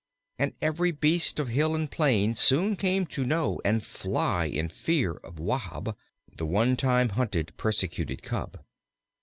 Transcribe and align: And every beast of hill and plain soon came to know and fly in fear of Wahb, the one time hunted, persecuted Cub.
And 0.39 0.53
every 0.63 0.91
beast 0.91 1.37
of 1.37 1.49
hill 1.49 1.75
and 1.75 1.91
plain 1.91 2.33
soon 2.33 2.75
came 2.75 3.05
to 3.05 3.23
know 3.23 3.61
and 3.63 3.85
fly 3.85 4.45
in 4.45 4.69
fear 4.69 5.11
of 5.23 5.37
Wahb, 5.39 5.95
the 6.37 6.45
one 6.47 6.75
time 6.75 7.09
hunted, 7.09 7.55
persecuted 7.55 8.23
Cub. 8.23 8.63